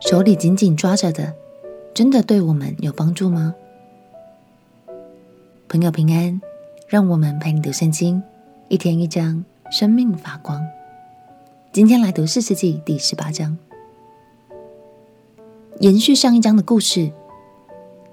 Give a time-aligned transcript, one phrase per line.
[0.00, 1.34] 手里紧紧抓着的，
[1.92, 3.54] 真的对我们有帮助吗？
[5.68, 6.40] 朋友平安，
[6.86, 8.22] 让我们陪你读圣经，
[8.68, 10.64] 一天一章，生命发光。
[11.72, 13.58] 今天来读四世纪第十八章，
[15.80, 17.10] 延续上一章的故事。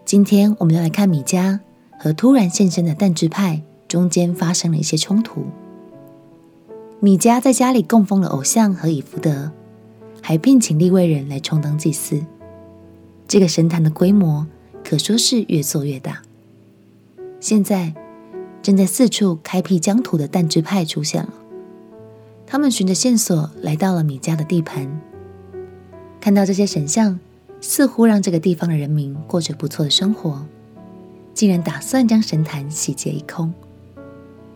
[0.04, 1.60] 今天我们要来看米迦
[2.00, 5.46] 和突然现身的但支派中间发生了一些冲突。
[7.00, 9.52] 米迦在家里供奉了偶像和以弗得，
[10.28, 12.20] 还聘请利未人来充当祭司。
[13.28, 14.48] 这个神坛的规模
[14.84, 16.24] 可说是越做越大。
[17.40, 17.94] 现在，
[18.64, 21.32] 正在四处开辟疆土的但支派出现了。
[22.48, 25.00] 他们循着线索来到了米迦的地盘，
[26.20, 27.20] 看到这些神像，
[27.62, 30.44] 似乎让这个地方的人民过着不错的生活，
[31.36, 33.54] 竟然打算将神坛洗劫一空。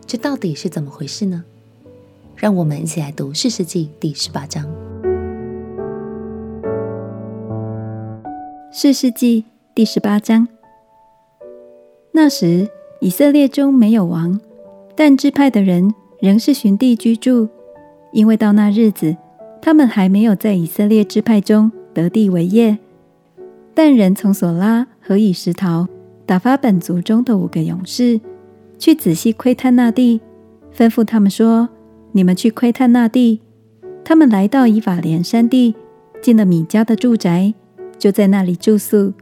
[0.04, 1.44] 这到底是怎么回事呢？
[2.34, 4.68] 让我们一起来读士师记第十八章。
[8.82, 10.48] 士师记第十八章，
[12.12, 12.66] 那时。
[13.00, 14.40] 以色列中没有王，
[14.96, 17.46] 但支派的人仍是寻地居住，
[18.10, 19.14] 因为到那日子，
[19.60, 22.78] 他们还没有在以色列支派中得地为业。
[23.74, 25.86] 但人从索拉和以实陶
[26.24, 28.18] 打发本族中的五个勇士
[28.78, 30.22] 去仔细窥探那地，
[30.74, 31.68] 吩咐他们说
[32.12, 33.42] ：“你们去窥探那地。”
[34.02, 35.74] 他们来到以法莲山地，
[36.22, 37.52] 进了米迦的住宅，
[38.00, 39.12] 就在那里住宿。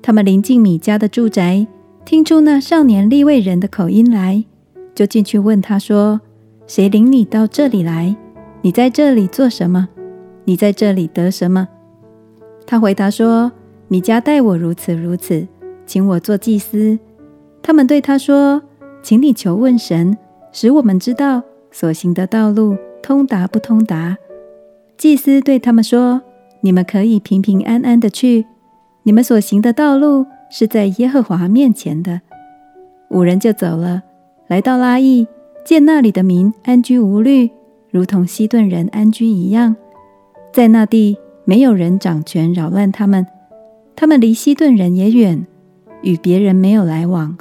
[0.00, 1.66] 他们临近米迦的住宅。
[2.04, 4.44] 听出那少年利未人的口音来，
[4.92, 6.20] 就进去问他说
[6.66, 8.16] ：“谁领你到这里来？
[8.60, 9.88] 你在这里做什么？
[10.44, 11.68] 你在这里得什么？”
[12.66, 13.52] 他回答说
[13.86, 15.46] ：“米迦待我如此如此，
[15.86, 16.98] 请我做祭司。”
[17.62, 18.60] 他们对他说
[19.00, 20.18] ：“请你求问神，
[20.50, 24.18] 使我们知道所行的道路通达不通达。”
[24.98, 26.20] 祭司对他们说
[26.62, 28.46] ：“你们可以平平安安的去，
[29.02, 32.20] 你们所行的道路。”是在耶和华面前的。
[33.08, 34.02] 五人就走了，
[34.48, 35.26] 来到拉邑，
[35.64, 37.50] 见那里的民安居无虑，
[37.90, 39.74] 如同西顿人安居一样。
[40.52, 43.26] 在那地没有人掌权扰乱他们，
[43.96, 45.46] 他们离西顿人也远，
[46.02, 47.38] 与别人没有来往。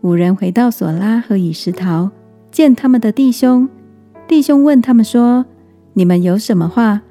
[0.00, 2.10] 五人回到索拉和以实陶，
[2.50, 3.68] 见他们的弟兄，
[4.26, 5.44] 弟兄问他们说
[5.92, 7.02] ：“你们有什么话？”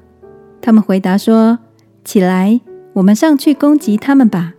[0.62, 1.58] 他们回答说
[2.04, 2.60] ：“起来，
[2.94, 4.54] 我们上去攻击他们吧。”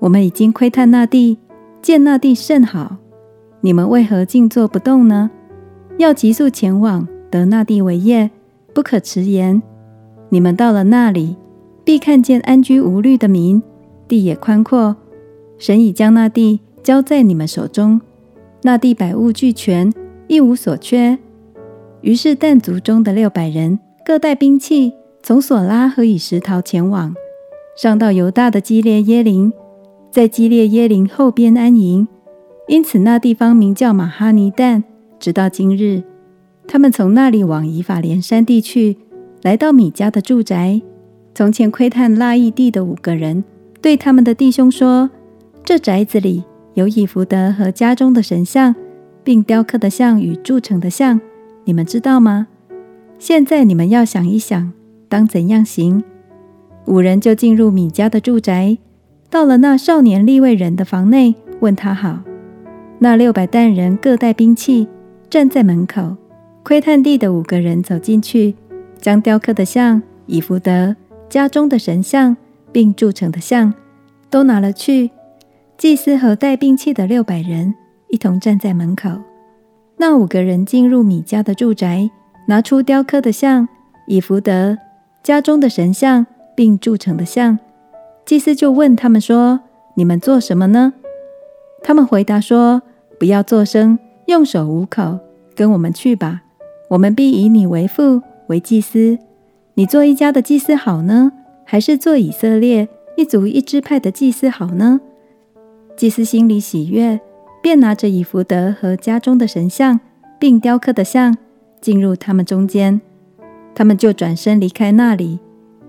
[0.00, 1.36] 我们已经窥探那地，
[1.82, 2.96] 见那地甚好，
[3.60, 5.30] 你们为何静坐不动呢？
[5.98, 8.30] 要急速前往，得那地为业，
[8.72, 9.60] 不可迟延。
[10.30, 11.36] 你们到了那里，
[11.84, 13.62] 必看见安居无虑的民，
[14.08, 14.96] 地也宽阔。
[15.58, 18.00] 神已将那地交在你们手中，
[18.62, 19.92] 那地百物俱全，
[20.28, 21.18] 一无所缺。
[22.00, 27.14] 于是但族中的六百人各带兵器，从索拉和以实陶前往，
[27.76, 29.52] 上到犹大的基列耶林。
[30.10, 32.08] 在基列耶林后边安营，
[32.66, 34.82] 因此那地方名叫玛哈尼旦，
[35.20, 36.02] 直到今日。
[36.66, 38.96] 他们从那里往以法莲山地去，
[39.42, 40.80] 来到米迦的住宅。
[41.32, 43.44] 从前窥探拉亿地的五个人，
[43.80, 45.10] 对他们的弟兄说
[45.64, 46.42] ：“这宅子里
[46.74, 48.74] 有以弗得和家中的神像，
[49.22, 51.20] 并雕刻的像与铸成的像，
[51.64, 52.48] 你们知道吗？
[53.18, 54.72] 现在你们要想一想，
[55.10, 56.02] 当怎样行？”
[56.88, 58.78] 五人就进入米迦的住宅。
[59.28, 62.20] 到了那少年利未人的房内，问他好。
[62.98, 64.88] 那六百但人各带兵器，
[65.28, 66.16] 站在门口。
[66.62, 68.54] 窥探地的五个人走进去，
[69.00, 70.96] 将雕刻的像、以弗得、
[71.28, 72.36] 家中的神像，
[72.72, 73.72] 并铸成的像，
[74.28, 75.10] 都拿了去。
[75.78, 77.74] 祭司和带兵器的六百人
[78.08, 79.10] 一同站在门口。
[79.96, 82.10] 那五个人进入米迦的住宅，
[82.48, 83.68] 拿出雕刻的像、
[84.06, 84.76] 以弗得、
[85.22, 87.58] 家中的神像，并铸成的像。
[88.24, 89.60] 祭司就问他们说
[89.96, 90.94] ：“你们做什么呢？”
[91.82, 92.82] 他们回答说
[93.18, 95.18] ：“不要作声，用手捂口，
[95.54, 96.42] 跟我们去吧。
[96.88, 99.18] 我们必以你为父，为祭司。
[99.74, 101.32] 你做一家的祭司好呢，
[101.64, 105.00] 还是做以色列一族一支派的祭司好呢？”
[105.96, 107.20] 祭司心里喜悦，
[107.62, 110.00] 便拿着以弗得和家中的神像，
[110.38, 111.36] 并雕刻的像，
[111.80, 113.00] 进入他们中间。
[113.74, 115.38] 他们就转身离开那里，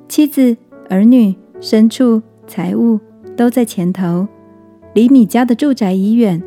[0.08, 0.58] 妻子、
[0.90, 2.22] 儿女、牲畜。
[2.48, 3.00] 财物
[3.38, 4.28] 都在前头，
[4.94, 6.44] 离米迦的住宅已远。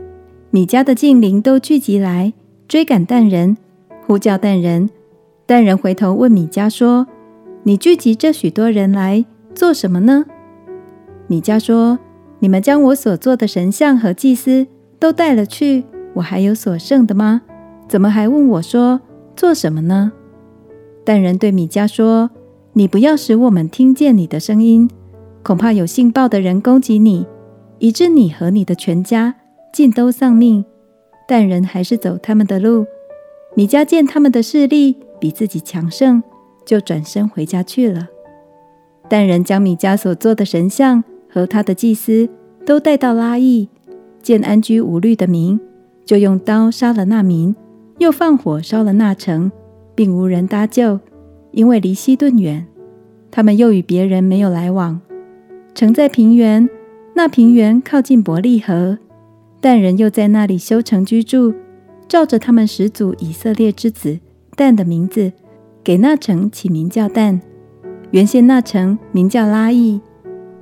[0.50, 2.34] 米迦的近邻都聚集来
[2.68, 3.56] 追赶但人，
[4.06, 4.90] 呼叫但人。
[5.46, 7.06] 但人回头问米迦说
[7.64, 10.26] ：“你聚集这许多人来做什么呢？”
[11.26, 11.98] 米迦说
[12.40, 14.66] ：“你们将我所做的神像和祭司
[14.98, 15.84] 都带了去，
[16.14, 17.40] 我还有所剩的吗？
[17.88, 19.00] 怎么还问我说
[19.34, 20.12] 做什么呢？”
[21.04, 22.30] 但人对米迦说
[22.72, 24.88] ：“你不要使我们听见你的声音，
[25.42, 27.26] 恐怕有信报的人攻击你，
[27.78, 29.34] 以致你和你的全家
[29.72, 30.64] 尽都丧命。
[31.28, 32.86] 但人还是走他们的路。
[33.54, 36.22] 米迦见他们的势力比自己强盛，
[36.64, 38.08] 就转身回家去了。
[39.08, 42.28] 但人将米迦所做的神像和他的祭司
[42.66, 43.68] 都带到拉亿，
[44.22, 45.60] 见安居无虑的民，
[46.04, 47.54] 就用刀杀了那民，
[47.98, 49.52] 又放火烧了那城，
[49.94, 51.00] 并无人搭救，
[51.52, 52.66] 因为离西顿远。
[53.30, 55.00] 他们又与别人没有来往。
[55.74, 56.68] 城在平原，
[57.14, 58.98] 那平原靠近伯利河。
[59.60, 61.54] 但人又在那里修城居住，
[62.06, 64.20] 照着他们始祖以色列之子
[64.54, 65.32] 但的名字，
[65.82, 67.40] 给那城起名叫但。
[68.10, 70.00] 原先那城名叫拉亿，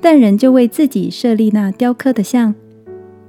[0.00, 2.54] 但人就为自己设立那雕刻的像。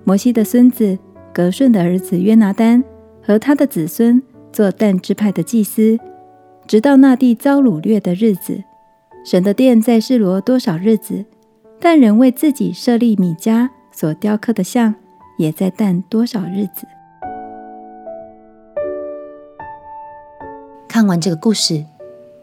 [0.04, 0.98] 摩西的孙子
[1.34, 2.84] 革顺的儿子约拿单
[3.22, 4.22] 和他的子孙
[4.54, 6.00] 做但支派的祭司，
[6.68, 8.64] 直到那地遭掳掠的日子。
[9.26, 11.26] 神的殿在示罗多少日子，
[11.80, 14.96] 但人为自己设立米迦所雕刻的像。
[15.40, 16.88] 也在但多少日子？
[20.88, 21.86] 看完这个故事，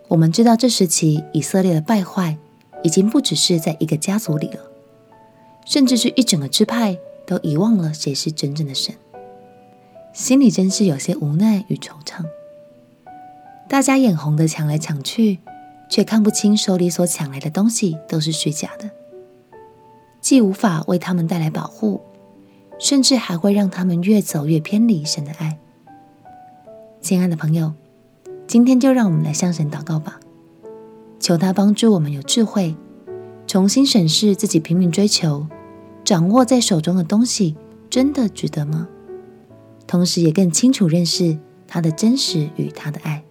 [0.08, 2.36] 我们知道这时期以色列的败坏
[2.82, 4.58] 已经不只是在一个家族里了，
[5.64, 8.92] 甚至是一整个支派都遗忘了谁是真正的神，
[10.12, 12.24] 心里真是有些无奈与惆怅。
[13.68, 15.38] 大家眼红的抢来抢去，
[15.88, 18.90] 却看不清手里所抢来的东西都是虚假的，
[20.20, 22.00] 既无法为他们带来保护。
[22.82, 25.58] 甚至还会让他们越走越偏离神的爱。
[27.02, 27.74] 亲爱的朋友，
[28.46, 30.18] 今天就让我们来向神祷告吧，
[31.18, 32.74] 求他帮助我们有智慧，
[33.46, 35.46] 重新审视自己拼命追求、
[36.06, 37.54] 掌握在手中的东西，
[37.90, 38.88] 真的值得吗？
[39.90, 43.25] 同时也更清楚认识他的真实与他的爱。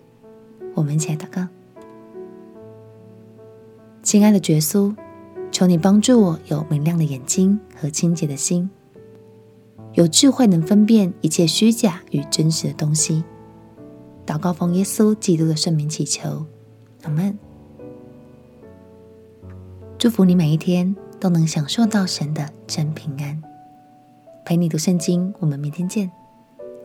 [0.73, 1.47] 我们一起来祷告。
[4.03, 4.93] 亲爱的耶稣，
[5.53, 8.69] 求你帮助我有明亮的眼睛和清洁的心。
[9.93, 13.23] 有智慧能分辨一切虚假与真实的东西。
[14.25, 16.45] 祷告奉耶稣基督的圣名祈求，
[17.03, 17.39] 阿门。
[19.97, 23.41] 祝福你每一天都能享受到神的真平安。
[24.43, 26.11] 陪你读圣经，我们明天见。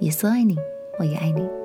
[0.01, 0.57] 耶稣爱你，
[0.99, 1.64] 我也爱你。